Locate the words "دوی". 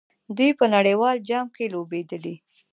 0.37-0.51